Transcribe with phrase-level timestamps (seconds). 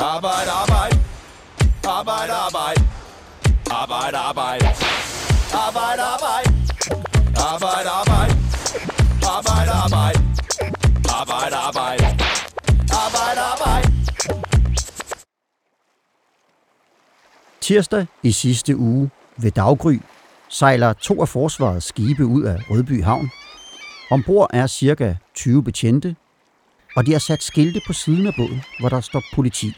[0.00, 0.96] Arbejde, arbejde.
[1.88, 2.84] Arbejde, arbejde.
[3.70, 4.66] Arbejde, arbejde.
[5.66, 6.50] Arbejde, arbejde.
[7.36, 8.34] Arbejde, arbejde.
[9.36, 10.18] Arbejde, arbejde.
[11.20, 12.04] Arbejde, arbejde.
[13.04, 13.92] Arbejde, arbejde.
[17.60, 20.00] Tirsdag i sidste uge ved daggry
[20.48, 23.30] sejler to af forsvarets skibe ud af Rødby Havn.
[24.10, 26.16] Ombord er cirka 20 betjente,
[26.96, 29.72] og de har sat skilte på siden af båden, hvor der står politi.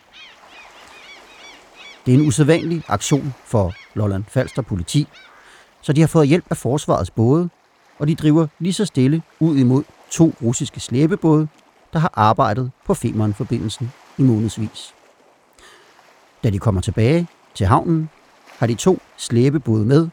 [2.07, 5.09] Det er en usædvanlig aktion for Lolland Falster politi,
[5.83, 7.49] så de har fået hjælp af forsvarets både,
[7.99, 11.49] og de driver lige så stille ud imod to russiske slæbebåde,
[11.93, 14.95] der har arbejdet på Femern-forbindelsen i månedsvis.
[16.45, 18.11] Da de kommer tilbage til havnen,
[18.59, 20.09] har de to slæbebåde med,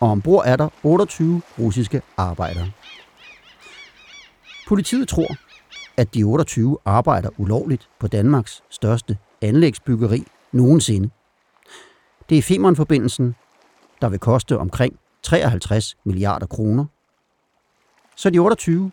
[0.00, 2.70] og ombord er der 28 russiske arbejdere.
[4.68, 5.36] Politiet tror,
[5.96, 11.10] at de 28 arbejder ulovligt på Danmarks største anlægsbyggeri nogensinde.
[12.28, 13.34] Det er Femern-forbindelsen,
[14.00, 16.84] der vil koste omkring 53 milliarder kroner.
[18.16, 18.92] Så de 28,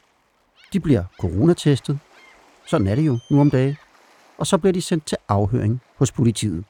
[0.73, 1.99] de bliver coronatestet.
[2.65, 3.75] Sådan er det jo nu om dagen.
[4.37, 6.65] Og så bliver de sendt til afhøring hos politiet.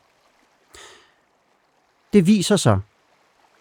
[2.13, 2.79] Det viser sig,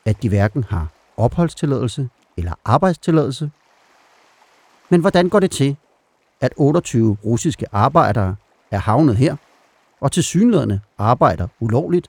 [0.05, 3.51] at de hverken har opholdstilladelse eller arbejdstilladelse.
[4.89, 5.77] Men hvordan går det til,
[6.41, 8.37] at 28 russiske arbejdere
[8.71, 9.37] er havnet her,
[10.03, 12.09] og til synlædende arbejder ulovligt,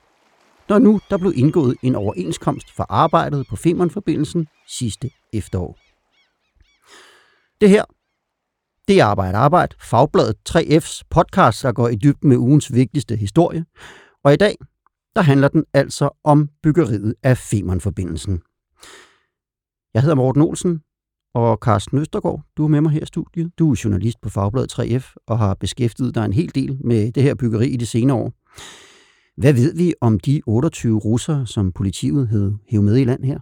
[0.70, 5.78] når nu der blev indgået en overenskomst for arbejdet på Femernforbindelsen sidste efterår.
[7.62, 7.84] Det her,
[8.88, 13.66] det er Arbejde Arbejde, Fagbladet 3F's podcast, der går i dybden med ugens vigtigste historie.
[14.24, 14.56] Og i dag,
[15.16, 18.42] der handler den altså om byggeriet af Femernforbindelsen.
[19.94, 20.82] Jeg hedder Morten Olsen,
[21.34, 23.52] og Carsten Østergaard, du er med mig her i studiet.
[23.60, 27.24] Du er journalist på Fagbladet 3F og har beskæftiget dig en hel del med det
[27.24, 28.34] her byggeri i de senere år.
[29.38, 33.40] Hvad ved vi om de 28 russere, som politiet havde hævet med i land her?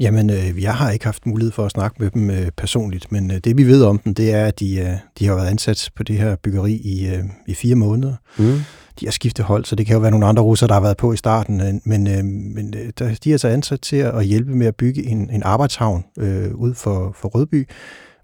[0.00, 3.30] Jamen, øh, jeg har ikke haft mulighed for at snakke med dem øh, personligt, men
[3.30, 5.90] øh, det vi ved om dem, det er, at de, øh, de har været ansat
[5.96, 8.14] på det her byggeri i, øh, i fire måneder.
[8.38, 8.58] Mm.
[9.00, 10.96] De har skiftet hold, så det kan jo være nogle andre russere, der har været
[10.96, 14.24] på i starten, øh, men, øh, men øh, der, de er altså ansat til at
[14.24, 17.68] hjælpe med at bygge en, en arbejdshavn øh, ud for, for Rødby,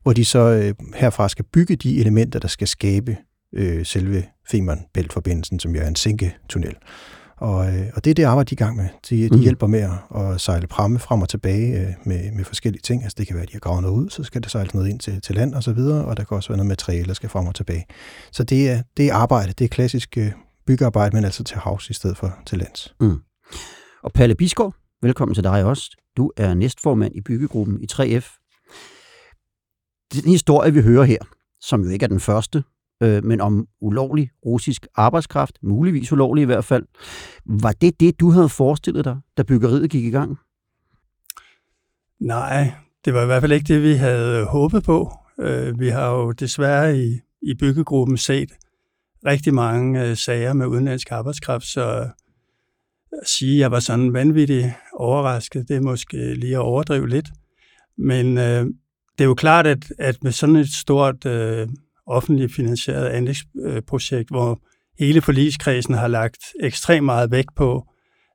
[0.02, 3.16] hvor de så øh, herfra skal bygge de elementer, der skal skabe
[3.52, 6.74] øh, selve Femern-bæltforbindelsen, som jo er en sænketunnel.
[7.36, 8.88] Og, øh, og det er det arbejde, de er i gang med.
[9.10, 9.42] De, de mm.
[9.42, 13.02] hjælper med at, at sejle pramme frem og tilbage øh, med, med forskellige ting.
[13.02, 14.88] Altså det kan være, at de har gravet noget ud, så skal det sejle noget
[14.88, 17.14] ind til, til land og så videre, og der kan også være noget materiale, der
[17.14, 17.84] skal frem og tilbage.
[18.32, 20.30] Så det er, det er arbejde, det er klassisk øh,
[20.66, 22.94] byggearbejde, men altså til havs i stedet for til lands.
[23.00, 23.20] Mm.
[24.02, 25.96] Og Palle Bisgaard, velkommen til dig også.
[26.16, 28.40] Du er næstformand i byggegruppen i 3F.
[30.12, 31.18] Den historie, vi hører her,
[31.60, 32.64] som jo ikke er den første,
[33.02, 36.84] øh, men om ulovlig russisk arbejdskraft, muligvis ulovlig i hvert fald.
[37.44, 40.38] Var det det, du havde forestillet dig, da byggeriet gik i gang?
[42.20, 42.72] Nej,
[43.04, 45.12] det var i hvert fald ikke det, vi havde håbet på.
[45.40, 48.50] Øh, vi har jo desværre i, i byggegruppen set
[49.26, 52.06] rigtig mange øh, sager med udenlandsk arbejdskraft, så øh,
[53.22, 57.28] at sige, at jeg var sådan vanvittigt overrasket, det er måske lige at overdrive lidt.
[57.98, 58.66] Men øh,
[59.18, 61.68] det er jo klart, at, at med sådan et stort øh,
[62.06, 64.60] offentligt finansieret anlægsprojekt, hvor
[64.98, 67.86] hele forligskredsen har lagt ekstremt meget vægt på,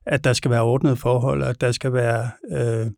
[0.06, 2.90] at der skal være ordnet forhold, og at der skal være øh,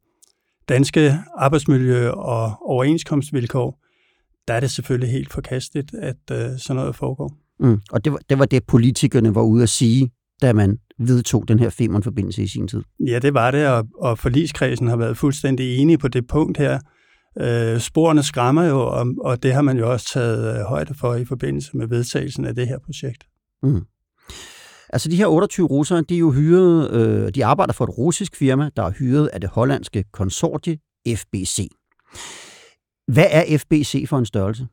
[0.69, 3.79] danske arbejdsmiljø- og overenskomstvilkår,
[4.49, 7.42] der er det selvfølgelig helt forkasteligt, at øh, sådan noget foregår.
[7.63, 7.81] Mm.
[7.93, 10.11] Og det var, det var det, politikerne var ude at sige,
[10.43, 12.83] da man vedtog den her Femern-forbindelse i sin tid.
[13.07, 16.81] Ja, det var det, og, og forligskredsen har været fuldstændig enige på det punkt her.
[17.41, 21.15] Øh, sporene skræmmer jo, og, og det har man jo også taget øh, højde for
[21.15, 23.27] i forbindelse med vedtagelsen af det her projekt.
[23.63, 23.83] Mm.
[24.89, 28.37] Altså de her 28 russere, de er jo hyret, øh, de arbejder for et russisk
[28.37, 31.69] firma, der er hyret af det hollandske konsortie FBC.
[33.13, 34.67] Hvad er FBC for en størrelse?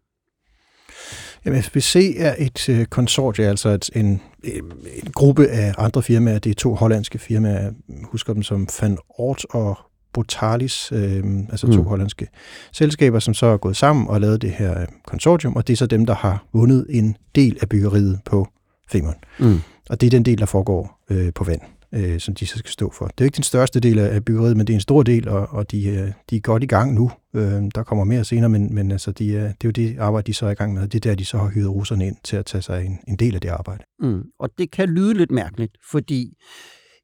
[1.46, 4.72] Jamen, FBC er et øh, konsortie, altså et, en, en
[5.14, 6.40] gruppe af andre firmaer.
[6.40, 7.62] Det er to hollandske firmaer.
[7.62, 7.72] Jeg
[8.04, 9.78] husker dem som Van Ort og
[10.14, 11.88] Botalis, øh, altså to mm.
[11.88, 12.28] hollandske
[12.72, 15.78] selskaber, som så er gået sammen og lavet det her øh, konsortium, og det er
[15.78, 18.48] så dem, der har vundet en del af byggeriet på
[18.92, 19.16] Femern.
[19.40, 19.60] Mm.
[19.90, 21.62] Og det er den del, der foregår øh, på vand,
[21.94, 23.06] øh, som de så skal stå for.
[23.06, 25.48] Det er ikke den største del af byggeriet, men det er en stor del, og,
[25.50, 27.12] og de, øh, de er godt i gang nu.
[27.34, 30.28] Øh, der kommer mere senere, men, men altså, de, øh, det er jo det arbejde,
[30.28, 30.88] de så er i gang med.
[30.88, 33.16] Det er der, de så har hyret russerne ind til at tage sig en, en
[33.16, 33.84] del af det arbejde.
[34.00, 34.24] Mm.
[34.40, 36.34] Og det kan lyde lidt mærkeligt, fordi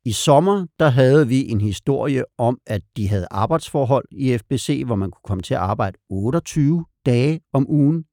[0.05, 4.95] i sommer, der havde vi en historie om, at de havde arbejdsforhold i FBC, hvor
[4.95, 8.03] man kunne komme til at arbejde 28 dage om ugen,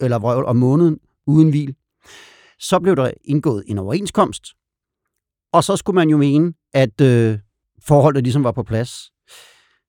[0.00, 1.74] eller om måneden, uden hvil.
[2.58, 4.44] Så blev der indgået en overenskomst,
[5.54, 7.38] og så skulle man jo mene, at øh,
[7.82, 9.12] forholdet ligesom var på plads.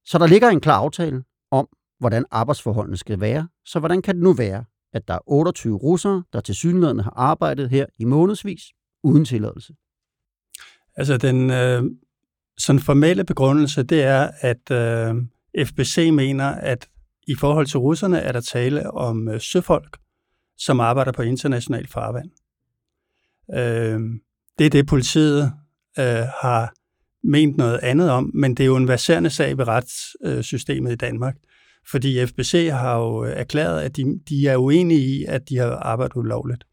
[0.06, 1.68] Så der ligger en klar aftale om,
[2.00, 3.48] hvordan arbejdsforholdene skal være.
[3.66, 7.14] Så hvordan kan det nu være, at der er 28 russere, der til synligheden har
[7.16, 8.62] arbejdet her i månedsvis
[9.04, 9.74] uden tilladelse?
[10.96, 11.84] Altså den øh,
[12.58, 15.16] sådan formelle begrundelse, det er, at øh,
[15.66, 16.88] FBC mener, at
[17.28, 19.98] i forhold til russerne er der tale om øh, søfolk,
[20.58, 22.32] som arbejder på international farvand.
[23.54, 24.20] Øh,
[24.58, 25.54] det er det, politiet
[26.00, 26.74] øh, har
[27.24, 30.96] ment noget andet om, men det er jo en verserende sag ved retssystemet øh, i
[30.96, 31.36] Danmark.
[31.92, 35.70] Fordi FBC har jo øh, erklæret, at de, de er uenige i, at de har
[35.72, 36.64] arbejdet ulovligt.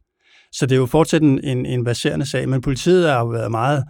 [0.53, 3.51] Så det er jo fortsat en, en, en verserende sag, men politiet har jo været
[3.51, 3.85] meget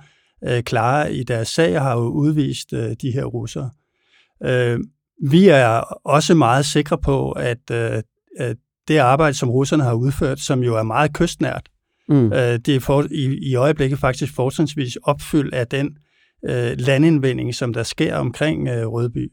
[0.44, 3.70] øh, klare i deres sag og har jo udvist øh, de her russere.
[4.44, 4.80] Øh,
[5.30, 8.02] vi er også meget sikre på, at øh,
[8.88, 11.68] det arbejde, som russerne har udført, som jo er meget kystnært,
[12.08, 12.32] mm.
[12.32, 15.96] øh, det er for, i, i øjeblikket faktisk fortrinsvis opfyldt af den
[16.48, 19.32] øh, landindvinding, som der sker omkring øh, Rødby.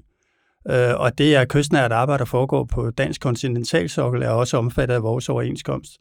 [0.70, 5.04] Øh, og det er kystnært arbejde, der foregår på dansk kontinentalsokkel, er også omfattet af
[5.04, 5.92] vores overenskomst.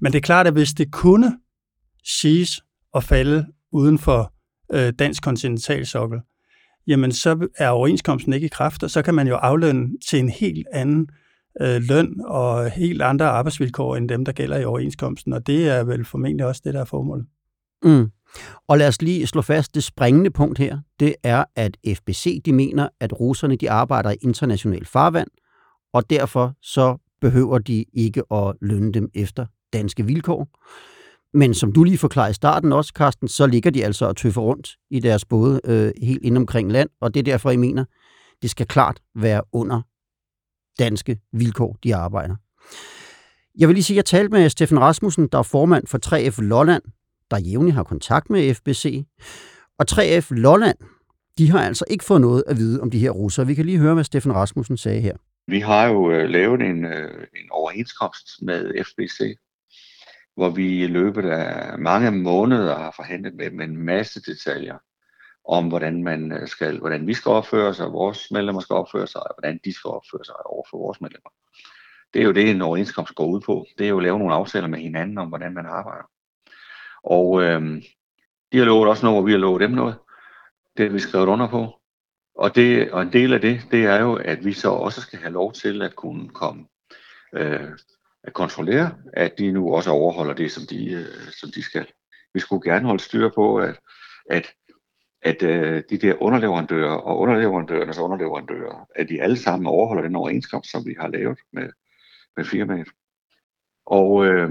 [0.00, 1.38] Men det er klart, at hvis det kunne
[2.04, 2.60] siges
[2.94, 4.32] at falde uden for
[4.72, 6.20] øh, dansk kontinentalsokkel,
[6.86, 10.28] jamen så er overenskomsten ikke i kraft, og så kan man jo aflønne til en
[10.28, 11.23] helt anden øh,
[11.60, 15.84] Øh, løn og helt andre arbejdsvilkår end dem, der gælder i overenskomsten, og det er
[15.84, 17.26] vel formentlig også det, der er formålet.
[17.84, 18.10] Mm.
[18.68, 22.52] Og lad os lige slå fast, det springende punkt her, det er, at FBC de
[22.52, 25.28] mener, at russerne de arbejder i international farvand,
[25.92, 30.48] og derfor så behøver de ikke at lønne dem efter danske vilkår.
[31.36, 34.42] Men som du lige forklarede i starten også, Carsten, så ligger de altså og tøffer
[34.42, 37.84] rundt i deres både øh, helt ind omkring land, og det er derfor, jeg mener,
[38.42, 39.82] det skal klart være under
[40.78, 42.36] danske vilkår, de arbejder.
[43.58, 46.42] Jeg vil lige sige, at jeg talte med Steffen Rasmussen, der er formand for 3F
[46.42, 46.82] Lolland,
[47.30, 49.04] der jævnligt har kontakt med FBC.
[49.78, 50.78] Og 3F Lolland,
[51.38, 53.46] de har altså ikke fået noget at vide om de her russere.
[53.46, 55.16] Vi kan lige høre, hvad Steffen Rasmussen sagde her.
[55.46, 59.38] Vi har jo øh, lavet en, øh, en overenskomst med FBC,
[60.36, 64.78] hvor vi i løbet af mange måneder har forhandlet med dem en masse detaljer
[65.48, 69.22] om, hvordan, man øh, skal, hvordan vi skal opføre sig, vores medlemmer skal opføre sig,
[69.22, 71.30] og hvordan de skal opføre sig over for vores medlemmer.
[72.14, 73.66] Det er jo det, en overenskomst går ud på.
[73.78, 76.10] Det er jo at lave nogle aftaler med hinanden om, hvordan man arbejder.
[77.04, 77.82] Og øh,
[78.52, 79.94] de har lovet også noget, og vi har lovet dem noget.
[80.76, 81.80] Det har vi skrevet under på.
[82.34, 85.18] Og, det, og en del af det, det er jo, at vi så også skal
[85.18, 86.66] have lov til at kunne komme
[87.32, 87.70] øh,
[88.24, 91.86] at kontrollere, at de nu også overholder det, som de, øh, som de skal.
[92.34, 93.80] Vi skulle gerne holde styr på, at,
[94.30, 94.52] at,
[95.24, 100.70] at øh, de der underleverandører og underleverandørernes underleverandører, at de alle sammen overholder den overenskomst,
[100.70, 101.68] som vi har lavet med,
[102.36, 102.88] med firmaet.
[103.86, 104.50] Og øh,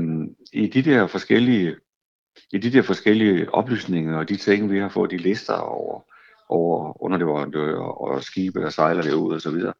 [0.53, 1.75] i de der forskellige
[2.51, 6.01] i de der forskellige oplysninger og de ting, vi har fået, de lister over,
[6.49, 9.73] over underleverandører og skibe, der sejler derud og så videre,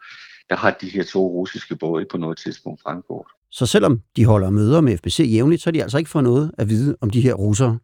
[0.50, 3.28] der har de her to russiske både ikke på noget tidspunkt fremgået.
[3.51, 6.51] Så selvom de holder møder med FBC jævnligt, så har de altså ikke fået noget
[6.57, 7.80] at vide om de her russere.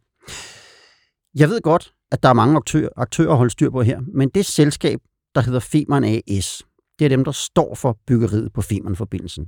[1.34, 4.28] Jeg ved godt, at der er mange aktører, aktører at holde styr på her, men
[4.28, 5.00] det selskab,
[5.34, 6.62] der hedder Femern AS,
[6.98, 9.46] det er dem, der står for byggeriet på Femern-forbindelsen.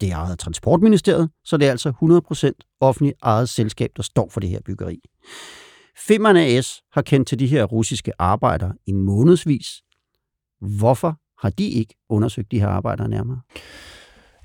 [0.00, 1.92] Det er ejet af Transportministeriet, så det er altså
[2.62, 5.00] 100% offentligt ejet selskab, der står for det her byggeri.
[6.06, 9.66] Femern AS har kendt til de her russiske arbejdere i månedsvis.
[10.60, 13.40] Hvorfor har de ikke undersøgt de her arbejdere nærmere?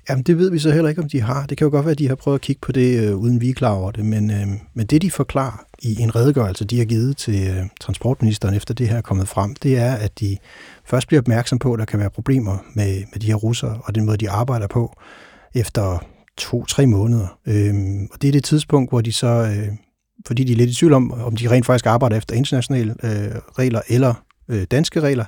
[0.08, 1.46] Jamen, det ved vi så heller ikke, om de har.
[1.46, 3.40] Det kan jo godt være, at de har prøvet at kigge på det, øh, uden
[3.40, 4.04] vi er klar over det.
[4.04, 8.54] Men, øh, men det, de forklarer i en redegørelse, de har givet til øh, transportministeren,
[8.54, 10.36] efter det her er kommet frem, det er, at de
[10.84, 13.94] først bliver opmærksom på, at der kan være problemer med, med de her russere, og
[13.94, 15.00] den måde, de arbejder på
[15.54, 16.04] efter
[16.36, 17.38] to-tre måneder.
[17.46, 17.74] Øh,
[18.12, 19.68] og det er det tidspunkt, hvor de så, øh,
[20.26, 23.34] fordi de er lidt i tvivl om, om de rent faktisk arbejder efter internationale øh,
[23.58, 24.14] regler eller
[24.48, 25.24] øh, danske regler,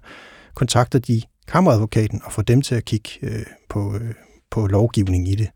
[0.55, 4.15] kontakter de kammeradvokaten og får dem til at kigge øh, på, øh,
[4.53, 5.49] på lovgivning i det.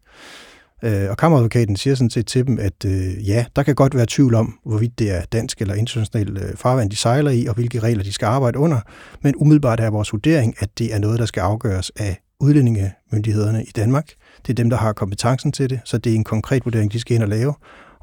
[0.82, 4.06] Øh, og kammeradvokaten siger sådan set til dem, at øh, ja, der kan godt være
[4.08, 7.78] tvivl om, hvorvidt det er dansk eller international øh, farvand, de sejler i, og hvilke
[7.78, 8.80] regler de skal arbejde under.
[9.22, 13.70] Men umiddelbart er vores vurdering, at det er noget, der skal afgøres af udlændingemyndighederne i
[13.76, 14.12] Danmark.
[14.46, 17.00] Det er dem, der har kompetencen til det, så det er en konkret vurdering, de
[17.00, 17.54] skal ind og lave.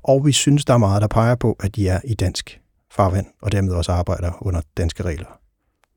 [0.04, 2.60] Og vi synes, der er meget, der peger på, at de er i dansk
[2.92, 5.40] farvand, og dermed også arbejder under danske regler.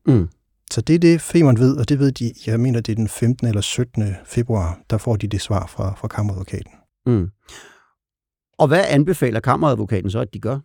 [0.07, 0.29] Mm.
[0.71, 3.07] Så det er det, Femern ved, og det ved de, jeg mener, det er den
[3.07, 3.47] 15.
[3.47, 4.15] eller 17.
[4.25, 6.71] februar, der får de det svar fra, fra kammeradvokaten.
[7.05, 7.29] Mm.
[8.57, 10.59] Og hvad anbefaler kammeradvokaten så, at de gør?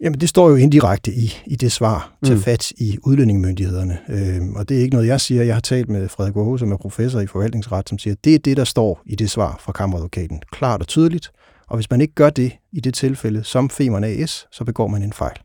[0.00, 2.40] Jamen, det står jo indirekte i, i det svar til mm.
[2.40, 3.98] fat i udlændingemyndighederne.
[4.08, 5.42] Øhm, og det er ikke noget, jeg siger.
[5.42, 8.34] Jeg har talt med Frederik Aarhus, som er professor i forvaltningsret, som siger, at det
[8.34, 10.42] er det, der står i det svar fra kammeradvokaten.
[10.52, 11.30] Klart og tydeligt.
[11.66, 15.02] Og hvis man ikke gør det i det tilfælde som Femern AS, så begår man
[15.02, 15.36] en fejl.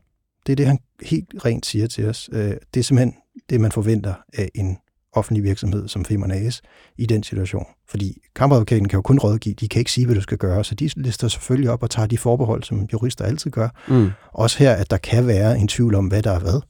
[0.46, 2.30] Det er det, han helt rent siger til os.
[2.32, 3.14] Øh, det er simpelthen
[3.50, 4.76] det, man forventer af en
[5.12, 6.62] offentlig virksomhed som Femern AS
[6.98, 7.66] i den situation.
[7.88, 10.74] Fordi kammeradvokaten kan jo kun rådgive, de kan ikke sige, hvad du skal gøre, så
[10.74, 13.68] de lister selvfølgelig op og tager de forbehold, som jurister altid gør.
[13.88, 14.10] Mm.
[14.32, 16.60] Også her, at der kan være en tvivl om, hvad der er hvad.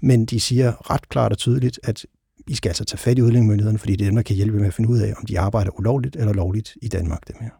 [0.00, 2.06] Men de siger ret klart og tydeligt, at
[2.48, 4.66] I skal altså tage fat i udlændingemyndighederne, fordi det er dem, der kan hjælpe med
[4.66, 7.28] at finde ud af, om de arbejder ulovligt eller lovligt i Danmark.
[7.28, 7.50] Dem her.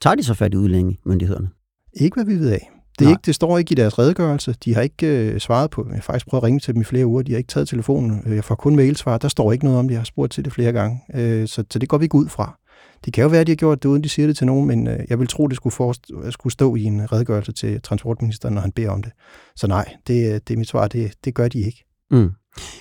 [0.00, 1.48] Tager de så fat i udlændingemyndighederne?
[1.92, 2.70] Ikke hvad vi ved af.
[2.98, 4.54] Det, er ikke, det står ikke i deres redegørelse.
[4.64, 6.84] De har ikke øh, svaret på Jeg har faktisk prøvet at ringe til dem i
[6.84, 7.22] flere uger.
[7.22, 8.22] De har ikke taget telefonen.
[8.26, 9.18] Øh, jeg får kun mailsvar.
[9.18, 9.92] Der står ikke noget om det.
[9.94, 11.00] Jeg har spurgt til det flere gange.
[11.14, 12.58] Øh, så, så det går vi ikke ud fra.
[13.04, 14.66] Det kan jo være, at de har gjort det, uden de siger det til nogen,
[14.66, 18.54] men øh, jeg vil tro, det skulle, forst- skulle stå i en redegørelse til transportministeren,
[18.54, 19.12] når han beder om det.
[19.56, 20.88] Så nej, det, det er mit svar.
[20.88, 21.84] Det, det gør de ikke.
[22.10, 22.30] Mm.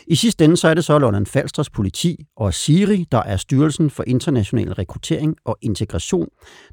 [0.07, 3.89] I sidste ende så er det så Lolland Falsters politi og SIRI, der er Styrelsen
[3.89, 6.27] for International Rekruttering og Integration,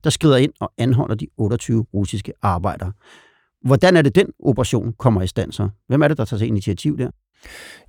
[0.04, 2.92] der skrider ind og anholder de 28 russiske arbejdere.
[3.64, 5.68] Hvordan er det, den operation kommer i stand så?
[5.88, 7.10] Hvem er det, der tager sig initiativ der?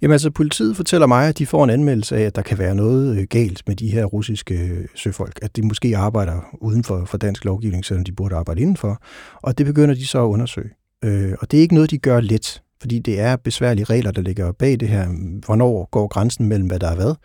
[0.01, 2.75] Jamen altså, politiet fortæller mig, at de får en anmeldelse af, at der kan være
[2.75, 5.39] noget øh, galt med de her russiske øh, søfolk.
[5.41, 9.01] At de måske arbejder uden for, for dansk lovgivning, selvom de burde arbejde indenfor.
[9.41, 10.69] Og det begynder de så at undersøge.
[11.03, 14.21] Øh, og det er ikke noget, de gør let, fordi det er besværlige regler, der
[14.21, 15.07] ligger bag det her.
[15.45, 17.15] Hvornår går grænsen mellem, hvad der er hvad?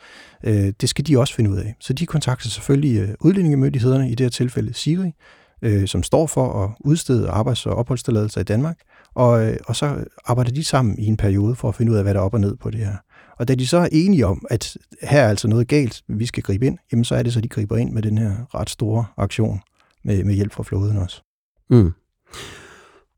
[0.44, 1.74] Øh, det skal de også finde ud af.
[1.80, 5.12] Så de kontakter selvfølgelig udlændingemyndighederne, i det her tilfælde Siri,
[5.62, 8.78] øh, som står for at udstede arbejds- og opholdstilladelser i Danmark,
[9.14, 12.02] og, øh, og så arbejder de sammen i en periode for at finde ud af,
[12.02, 12.96] hvad der er op og ned på det her.
[13.38, 16.42] Og da de så er enige om, at her er altså noget galt, vi skal
[16.42, 19.04] gribe ind, jamen så er det så, de griber ind med den her ret store
[19.16, 19.60] aktion
[20.04, 21.22] med, med hjælp fra flåden også.
[21.70, 21.92] Mm.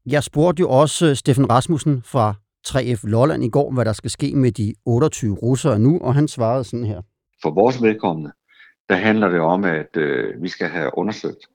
[0.06, 2.34] Jeg spurgte jo også øh, Steffen Rasmussen fra
[2.68, 6.28] 3F Lolland i går, hvad der skal ske med de 28 russere nu, og han
[6.28, 7.02] svarede sådan her.
[7.42, 8.32] For vores vedkommende,
[8.88, 11.46] der handler det om, at øh, vi skal have undersøgt,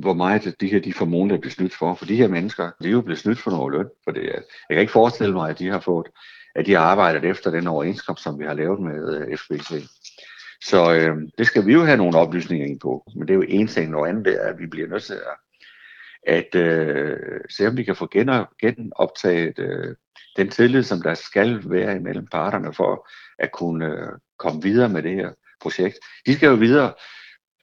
[0.00, 1.94] hvor meget de her de får er blevet snydt for.
[1.94, 3.88] For de her mennesker, de er jo blevet snydt for noget løn.
[4.04, 6.06] For det, jeg kan ikke forestille mig, at de har fået,
[6.54, 9.88] at de har arbejdet efter den overenskomst, som vi har lavet med øh, FBC.
[10.64, 13.12] Så øh, det skal vi jo have nogle oplysninger ind på.
[13.16, 15.36] Men det er jo en ting, og andet er, at vi bliver nødt til at,
[16.36, 18.08] at øh, se, om vi kan få
[18.60, 19.94] genoptaget øh,
[20.36, 25.02] den tillid, som der skal være imellem parterne for at kunne øh, komme videre med
[25.02, 25.98] det her projekt.
[26.26, 26.92] De skal jo videre.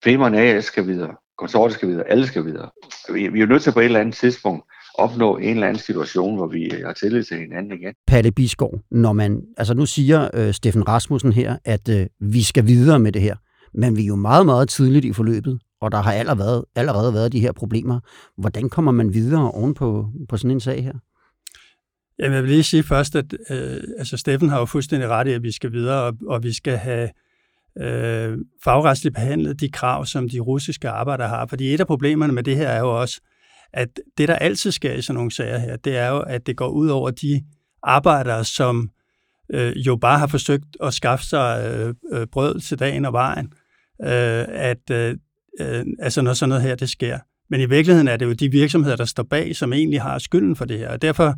[0.03, 2.69] Femern AS skal videre konsortiet skal videre, alle skal videre.
[3.13, 4.63] Vi, vi er jo nødt til på et eller andet tidspunkt
[4.93, 7.93] opnå en eller anden situation, hvor vi har tillid til hinanden igen.
[8.07, 12.67] Palle Biskov, når man, altså nu siger øh, Steffen Rasmussen her, at øh, vi skal
[12.67, 13.35] videre med det her,
[13.73, 17.31] men vi er jo meget, meget tidligt i forløbet, og der har allerede, allerede været
[17.31, 17.99] de her problemer.
[18.37, 20.93] Hvordan kommer man videre oven på, på sådan en sag her?
[22.19, 25.31] Jamen, jeg vil lige sige først, at øh, altså Steffen har jo fuldstændig ret i,
[25.31, 27.09] at vi skal videre, og, og vi skal have
[27.81, 31.45] øh, fagretsligt behandlet de krav, som de russiske arbejdere har.
[31.45, 33.21] Fordi et af problemerne med det her er jo også,
[33.73, 36.57] at det, der altid sker i sådan nogle sager her, det er jo, at det
[36.57, 37.43] går ud over de
[37.83, 38.89] arbejdere, som
[39.53, 43.53] øh, jo bare har forsøgt at skaffe sig øh, øh, brød til dagen og vejen,
[44.03, 45.17] øh, at øh,
[45.59, 47.19] øh, altså når sådan noget her, det sker.
[47.49, 50.55] Men i virkeligheden er det jo de virksomheder, der står bag, som egentlig har skylden
[50.55, 50.89] for det her.
[50.89, 51.35] Og derfor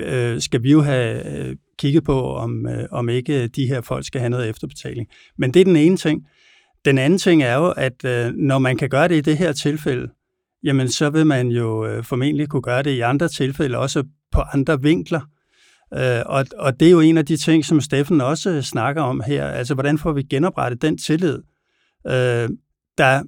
[0.00, 4.06] øh, skal vi jo have øh, kigget på, om, øh, om ikke de her folk
[4.06, 5.08] skal have noget efterbetaling.
[5.38, 6.26] Men det er den ene ting.
[6.84, 9.52] Den anden ting er jo, at øh, når man kan gøre det i det her
[9.52, 10.08] tilfælde,
[10.62, 14.40] jamen så vil man jo øh, formentlig kunne gøre det i andre tilfælde, også på
[14.40, 15.20] andre vinkler.
[15.94, 19.22] Øh, og, og det er jo en af de ting, som Steffen også snakker om
[19.26, 19.46] her.
[19.46, 21.42] Altså, hvordan får vi genoprettet den tillid,
[22.06, 22.48] øh,
[22.98, 23.22] der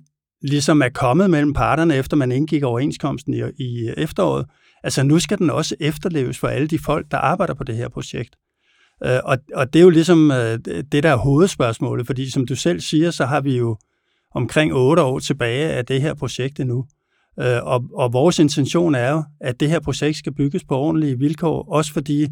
[0.49, 4.47] ligesom er kommet mellem parterne, efter man indgik overenskomsten i, i efteråret,
[4.87, 7.88] Altså nu skal den også efterleves for alle de folk, der arbejder på det her
[7.88, 8.37] projekt.
[9.05, 10.59] Øh, og, og det er jo ligesom øh,
[10.93, 13.76] det, der er hovedspørgsmålet, fordi som du selv siger, så har vi jo
[14.35, 16.87] omkring otte år tilbage af det her projekt endnu.
[17.41, 21.19] Øh, og, og vores intention er jo, at det her projekt skal bygges på ordentlige
[21.19, 22.26] vilkår, også fordi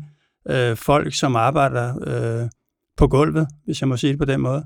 [0.51, 2.49] øh, folk, som arbejder øh,
[2.97, 4.65] på gulvet, hvis jeg må sige det på den måde,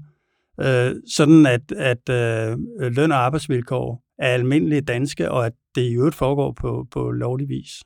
[0.60, 5.94] øh, sådan at, at øh, løn- og arbejdsvilkår er almindelige danske, og at det i
[5.94, 7.82] øvrigt foregår på, på lovlig vis.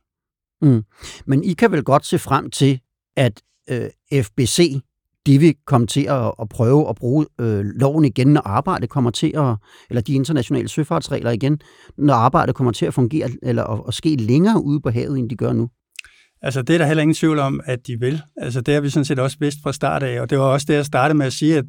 [0.63, 0.83] Mm.
[1.27, 2.81] Men I kan vel godt se frem til,
[3.17, 4.83] at øh, FBC
[5.27, 9.11] de vil komme til at, at prøve at bruge øh, loven igen, når arbejdet kommer
[9.11, 9.57] til at,
[9.91, 11.61] eller de internationale søfartsregler igen,
[11.99, 15.31] når arbejdet kommer til at fungere, eller at, at ske længere ude på havet, end
[15.31, 15.71] de gør nu?
[16.43, 18.23] Altså, det er der heller ingen tvivl om, at de vil.
[18.37, 20.67] Altså, det har vi sådan set også vidst fra start af, og det var også
[20.69, 21.65] det, jeg startede med at sige, at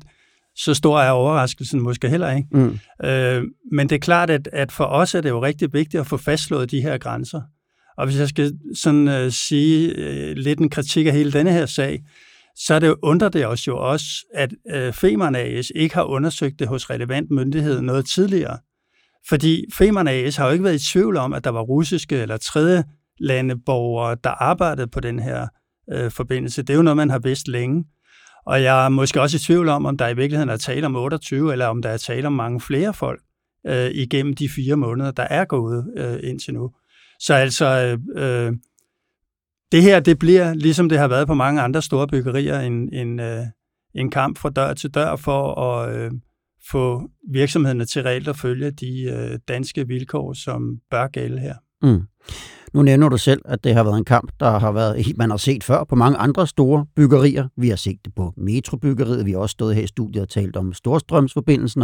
[0.56, 2.48] så stor er overraskelsen måske heller ikke.
[2.52, 2.80] Mm.
[3.06, 6.08] Øh, men det er klart, at, at for os er det jo rigtig vigtigt at
[6.08, 7.42] få fastslået de her grænser.
[7.98, 11.66] Og hvis jeg skal sådan uh, sige uh, lidt en kritik af hele denne her
[11.66, 12.04] sag,
[12.56, 16.60] så er det undrer det os jo også, at uh, Femern AS ikke har undersøgt
[16.60, 18.58] det hos relevant myndighed noget tidligere.
[19.30, 22.38] Fordi Femern AS har jo ikke været i tvivl om, at der var russiske eller
[22.38, 22.84] tredje
[23.20, 25.48] landeborgere, der arbejdede på den her
[25.94, 26.62] øh, forbindelse.
[26.62, 27.86] Det er jo noget, man har vidst længe.
[28.46, 30.96] Og jeg er måske også i tvivl om, om der i virkeligheden er tale om
[30.96, 33.22] 28, eller om der er tale om mange flere folk
[33.68, 36.72] øh, igennem de fire måneder, der er gået øh, indtil nu.
[37.20, 38.54] Så altså, øh,
[39.72, 43.20] det her, det bliver, ligesom det har været på mange andre store byggerier, en, en,
[43.20, 43.46] øh,
[43.96, 46.12] en kamp fra dør til dør for at øh,
[46.72, 51.56] få virksomhederne til reelt at følge de øh, danske vilkår, som bør gælde her.
[51.82, 52.02] Mm.
[52.74, 55.38] Nu nævner du selv, at det har været en kamp, der har været, man har
[55.38, 57.48] set før på mange andre store byggerier.
[57.58, 60.56] Vi har set det på metrobyggeriet, vi har også stået her i studiet og talt
[60.56, 61.84] om storstrømsforbindelsen.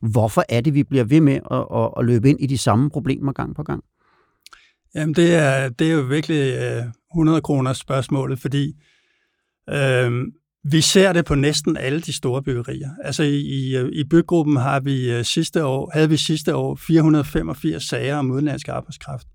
[0.00, 2.90] Hvorfor er det, vi bliver ved med at, at, at løbe ind i de samme
[2.90, 3.84] problemer gang på gang?
[4.94, 6.84] Jamen, det er, det er jo virkelig øh,
[7.14, 8.72] 100 kroner spørgsmålet, fordi
[9.70, 10.12] øh,
[10.64, 12.90] vi ser det på næsten alle de store byggerier.
[13.04, 17.82] Altså i, i, i byggruppen har vi øh, sidste år, havde vi sidste år 485
[17.82, 19.26] sager om udenlandsk arbejdskraft.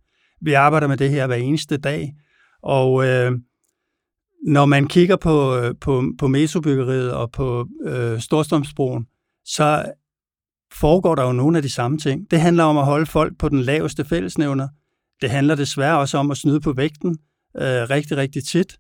[0.46, 2.14] Vi arbejder med det her hver eneste dag,
[2.64, 3.32] og øh,
[4.48, 9.08] når man kigger på, øh, på, på mesobyggeriet og på øh, Storstrømsbroen,
[9.46, 9.86] så
[10.74, 12.32] foregår der jo nogle af de samme ting.
[12.32, 14.68] Det handler om at holde folk på den laveste fællesnævner.
[15.22, 17.10] Det handler desværre også om at snyde på vægten
[17.58, 18.78] øh, rigtig, rigtig tit.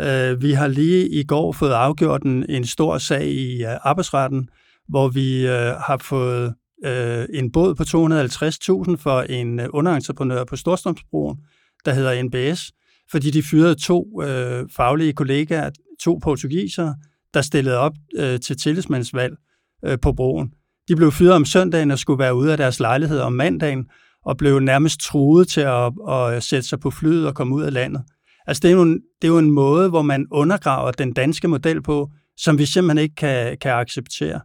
[0.00, 4.48] Øh, vi har lige i går fået afgjort en, en stor sag i øh, arbejdsretten,
[4.88, 6.54] hvor vi øh, har fået
[6.84, 11.38] øh, en båd på 250.000 for en øh, underentreprenør på Storstrømsbroen,
[11.84, 12.72] der hedder NBS,
[13.10, 15.70] fordi de fyrede to øh, faglige kollegaer,
[16.00, 16.94] to portugisere,
[17.34, 19.36] der stillede op øh, til tillidsmandsvalg
[19.84, 20.52] øh, på broen.
[20.88, 23.86] De blev fyret om søndagen og skulle være ude af deres lejlighed om mandagen,
[24.24, 27.62] og blev nærmest truet til at, at øh, sætte sig på flyet og komme ud
[27.62, 28.02] af landet.
[28.46, 31.48] Altså det er, jo en, det er jo en måde, hvor man undergraver den danske
[31.48, 34.40] model på, som vi simpelthen ikke kan, kan acceptere.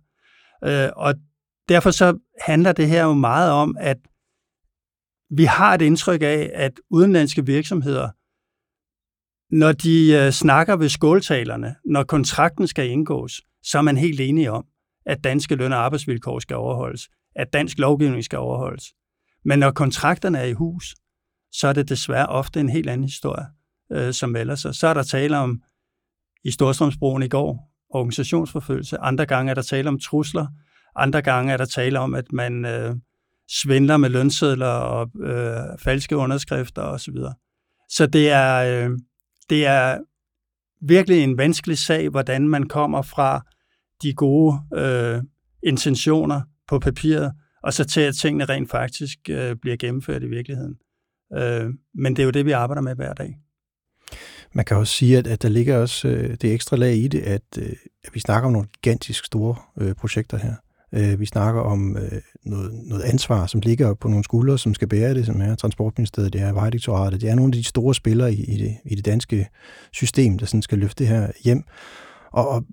[0.63, 1.15] Øh, og
[1.69, 3.97] derfor så handler det her jo meget om, at
[5.29, 8.09] vi har et indtryk af, at udenlandske virksomheder,
[9.55, 14.51] når de øh, snakker ved skåltalerne, når kontrakten skal indgås, så er man helt enige
[14.51, 14.65] om,
[15.05, 18.83] at danske løn- og arbejdsvilkår skal overholdes, at dansk lovgivning skal overholdes.
[19.45, 20.95] Men når kontrakterne er i hus,
[21.51, 23.45] så er det desværre ofte en helt anden historie,
[23.91, 24.75] øh, som melder sig.
[24.75, 25.61] Så er der tale om,
[26.43, 28.97] i Storstrømsbroen i går, organisationsforfølgelse.
[28.97, 30.47] Andre gange er der tale om trusler.
[30.95, 32.95] Andre gange er der tale om, at man øh,
[33.49, 37.15] svindler med lønsedler og øh, falske underskrifter osv.
[37.15, 37.33] Så,
[37.89, 38.97] så det er, øh,
[39.49, 39.97] det er
[40.81, 43.45] virkelig en vanskelig sag, hvordan man kommer fra
[44.01, 45.21] de gode øh,
[45.63, 50.75] intentioner på papiret, og så til at tingene rent faktisk øh, bliver gennemført i virkeligheden.
[51.33, 53.37] Øh, men det er jo det, vi arbejder med hver dag.
[54.53, 57.19] Man kan også sige, at, at der ligger også øh, det ekstra lag i det,
[57.21, 60.55] at, øh, at vi snakker om nogle gigantisk store øh, projekter her.
[60.93, 64.87] Øh, vi snakker om øh, noget, noget ansvar, som ligger på nogle skuldre, som skal
[64.87, 68.33] bære det, som er Transportministeriet, det er Vejdirektoratet, det er nogle af de store spillere
[68.33, 69.47] i, i, det, i det danske
[69.91, 71.63] system, der sådan skal løfte det her hjem.
[72.31, 72.63] Og, og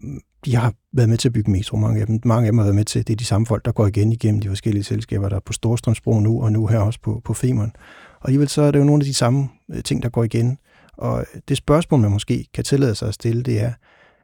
[0.45, 2.21] de har været med til at bygge metro, mange af dem.
[2.25, 4.13] Mange af dem har været med til, det er de samme folk, der går igen
[4.13, 7.35] igennem de forskellige selskaber, der er på Storstrømsbro nu, og nu her også på, på
[7.35, 7.73] Femern.
[8.21, 10.59] Og alligevel så er det jo nogle af de samme øh, ting, der går igen.
[10.93, 13.73] Og det spørgsmål, man måske kan tillade sig at stille, det er,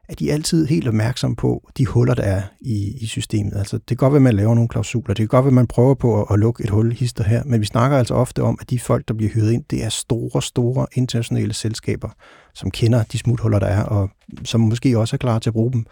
[0.09, 3.53] er de altid helt opmærksom på de huller, der er i, i systemet.
[3.55, 5.53] Altså, det kan godt være, at man laver nogle klausuler, det kan godt være, at
[5.53, 8.43] man prøver på at, at lukke et hul hister her, men vi snakker altså ofte
[8.43, 12.09] om, at de folk, der bliver hyret ind, det er store, store internationale selskaber,
[12.53, 14.09] som kender de smuthuller, der er, og
[14.43, 15.85] som måske også er klar til at bruge dem,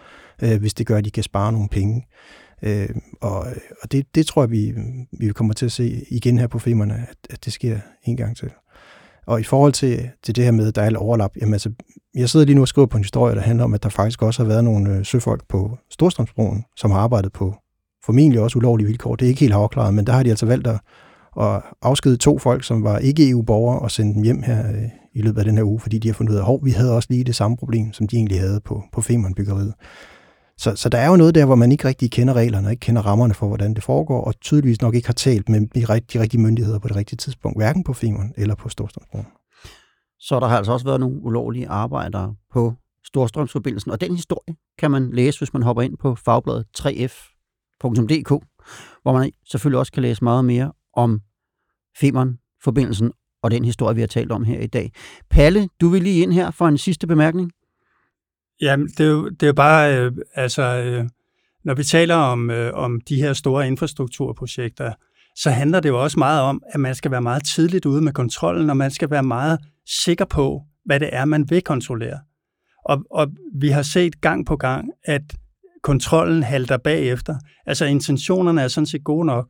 [0.43, 2.05] øh, hvis det gør, at de kan spare nogle penge.
[2.61, 2.89] Øh,
[3.21, 3.39] og
[3.81, 4.73] og det, det tror jeg, vi,
[5.19, 8.37] vi kommer til at se igen her på filmerne, at, at det sker en gang
[8.37, 8.49] til.
[9.27, 11.69] Og i forhold til, til det her med, at der er overlap, jamen altså,
[12.15, 14.21] jeg sidder lige nu og skriver på en historie, der handler om, at der faktisk
[14.21, 17.55] også har været nogle øh, søfolk på Storstrømsbroen, som har arbejdet på
[18.05, 19.15] formentlig også ulovlige vilkår.
[19.15, 20.79] Det er ikke helt afklaret, men der har de altså valgt at,
[21.41, 25.21] at afskede to folk, som var ikke EU-borgere, og sende dem hjem her øh, i
[25.21, 27.07] løbet af den her uge, fordi de har fundet ud af, at vi havde også
[27.11, 29.73] lige det samme problem, som de egentlig havde på, på Femern-byggeriet.
[30.57, 32.81] Så, så der er jo noget der, hvor man ikke rigtig kender reglerne, og ikke
[32.81, 35.81] kender rammerne for, hvordan det foregår, og tydeligvis nok ikke har talt med de,
[36.13, 39.25] de rigtige myndigheder på det rigtige tidspunkt, hverken på Femern eller på Storstrømsbroen.
[40.19, 42.73] Så der har altså også været nogle ulovlige arbejdere på
[43.05, 48.29] Storstrømsforbindelsen, og den historie kan man læse, hvis man hopper ind på fagbladet 3f.dk,
[49.01, 51.21] hvor man selvfølgelig også kan læse meget mere om
[51.99, 53.11] Femern-forbindelsen
[53.43, 54.91] og den historie, vi har talt om her i dag.
[55.29, 57.51] Palle, du vil lige ind her for en sidste bemærkning.
[58.61, 61.09] Jamen, det er jo, det er jo bare, øh, altså, øh,
[61.63, 64.93] når vi taler om, øh, om de her store infrastrukturprojekter,
[65.35, 68.13] så handler det jo også meget om, at man skal være meget tidligt ude med
[68.13, 69.59] kontrollen, og man skal være meget
[70.05, 72.19] sikker på, hvad det er, man vil kontrollere.
[72.85, 75.21] Og, og vi har set gang på gang, at
[75.83, 77.35] kontrollen halter bagefter.
[77.65, 79.47] Altså intentionerne er sådan set gode nok,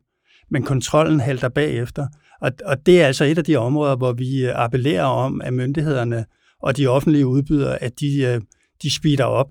[0.50, 2.06] men kontrollen halter bagefter.
[2.40, 5.52] Og, og det er altså et af de områder, hvor vi øh, appellerer om, at
[5.52, 6.24] myndighederne
[6.62, 8.40] og de offentlige udbydere, at de, øh,
[8.82, 9.50] de speeder op.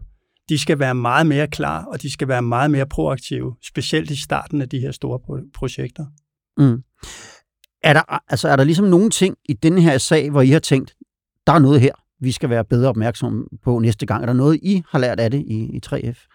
[0.49, 4.21] De skal være meget mere klar, og de skal være meget mere proaktive, specielt i
[4.21, 5.19] starten af de her store
[5.53, 6.05] projekter.
[6.57, 6.83] Mm.
[7.83, 10.59] Er, der, altså, er der ligesom nogle ting i denne her sag, hvor I har
[10.59, 10.95] tænkt,
[11.47, 14.21] der er noget her, vi skal være bedre opmærksom på næste gang?
[14.21, 16.27] Er der noget, I har lært af det i, i 3F?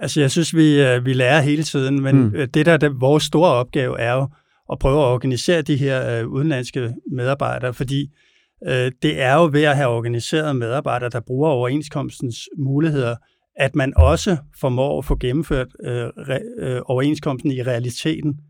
[0.00, 2.30] Altså, jeg synes, vi, øh, vi lærer hele tiden, men mm.
[2.54, 4.28] det der er vores store opgave er jo
[4.72, 8.31] at prøve at organisere de her øh, udenlandske medarbejdere, fordi øh,
[8.66, 13.16] Øh, det er jo ved at have organiseret medarbejdere, der bruger overenskomstens muligheder,
[13.56, 18.40] at man også formår at få gennemført øh, re, øh, overenskomsten i realiteten.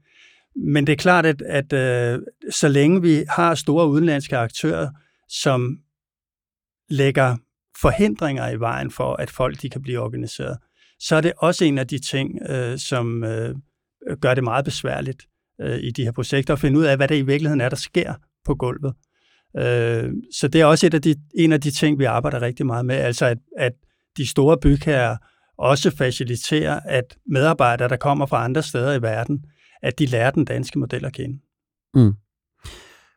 [0.56, 2.20] Men det er klart, at, at øh,
[2.50, 4.90] så længe vi har store udenlandske aktører,
[5.28, 5.78] som
[6.90, 7.36] lægger
[7.80, 10.58] forhindringer i vejen for, at folk de kan blive organiseret,
[10.98, 13.54] så er det også en af de ting, øh, som øh,
[14.20, 15.26] gør det meget besværligt
[15.60, 17.76] øh, i de her projekter, at finde ud af, hvad det i virkeligheden er, der
[17.76, 18.94] sker på gulvet.
[19.58, 22.66] Øh, så det er også et af de, en af de ting, vi arbejder rigtig
[22.66, 23.72] meget med, altså at, at
[24.16, 25.16] de store bygherrer
[25.58, 29.44] også faciliterer, at medarbejdere, der kommer fra andre steder i verden,
[29.82, 31.38] at de lærer den danske model at kende.
[31.94, 32.12] Mm.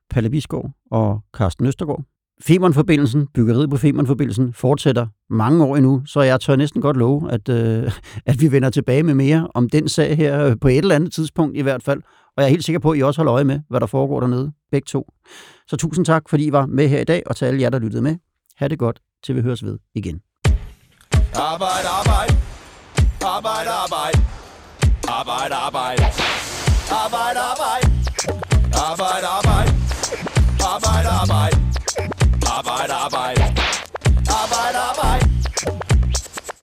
[0.09, 2.03] Palle Bisgaard og Carsten Østergaard,
[2.41, 7.49] Femernforbindelsen, byggeriet på Femernforbindelsen, fortsætter mange år endnu, så jeg tør næsten godt love, at,
[7.49, 7.91] øh,
[8.25, 11.13] at vi vender tilbage med mere om den sag her øh, på et eller andet
[11.13, 12.01] tidspunkt i hvert fald.
[12.37, 14.19] Og jeg er helt sikker på, at I også holder øje med, hvad der foregår
[14.19, 15.11] dernede, begge to.
[15.67, 17.79] Så tusind tak, fordi I var med her i dag, og til alle jer, der
[17.79, 18.15] lyttede med.
[18.57, 20.21] Ha' det godt, til vi høres ved igen.
[21.35, 22.33] Arbejde, arbejde.
[23.25, 24.19] Arbejde, arbejde.
[25.07, 26.03] Arbejde, arbejde.
[27.03, 27.85] Arbejde, arbejde.
[28.89, 29.71] Arbejde, arbejde.
[30.73, 31.57] Arbejde, arbejde.
[32.57, 33.41] Arbejde, arbejde.
[34.41, 35.24] Arbejde, arbejde.